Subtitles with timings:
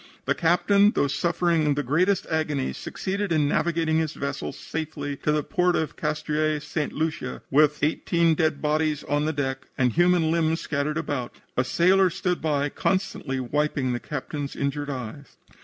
[0.25, 5.43] "The captain, though suffering the greatest agony, succeeded in navigating his vessel safely to the
[5.43, 6.91] port of Castries, St.
[6.91, 11.35] Lucia, with eighteen dead bodies on the deck and human limbs scattered about.
[11.55, 15.37] A sailor stood by constantly wiping the captain's injured eyes.